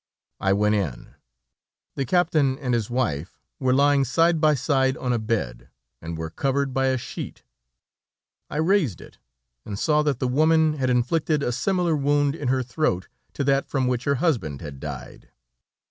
[0.39, 1.13] I went in.
[1.93, 5.69] The captain and his wife were lying side by side on a bed,
[6.01, 7.43] and were covered by a sheet.
[8.49, 9.19] I raised it,
[9.63, 13.67] and saw that the woman had inflicted a similar wound in her throat to that
[13.69, 15.29] from which her husband had died.